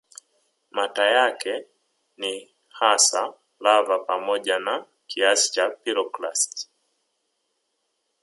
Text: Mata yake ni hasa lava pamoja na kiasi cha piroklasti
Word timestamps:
Mata 0.71 1.05
yake 1.05 1.65
ni 2.17 2.55
hasa 2.69 3.33
lava 3.59 3.99
pamoja 3.99 4.59
na 4.59 4.85
kiasi 5.07 5.51
cha 5.51 5.69
piroklasti 5.69 6.69